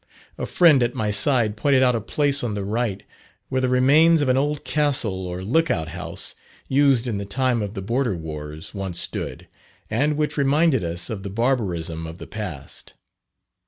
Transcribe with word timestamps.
A 0.39 0.47
friend 0.47 0.81
at 0.81 0.95
my 0.95 1.11
side 1.11 1.55
pointed 1.55 1.83
out 1.83 1.95
a 1.95 2.01
place 2.01 2.43
on 2.43 2.55
the 2.55 2.63
right, 2.63 3.03
where 3.49 3.61
the 3.61 3.69
remains 3.69 4.21
of 4.23 4.29
an 4.29 4.35
old 4.35 4.63
castle 4.63 5.27
or 5.27 5.43
look 5.43 5.69
out 5.69 5.89
house, 5.89 6.33
used 6.67 7.05
in 7.05 7.19
the 7.19 7.23
time 7.25 7.61
of 7.61 7.75
the 7.75 7.83
border 7.83 8.15
wars, 8.15 8.73
once 8.73 8.99
stood, 8.99 9.47
and 9.91 10.17
which 10.17 10.37
reminded 10.37 10.83
us 10.83 11.11
of 11.11 11.21
the 11.21 11.29
barbarism 11.29 12.07
of 12.07 12.17
the 12.17 12.25
past. 12.25 12.95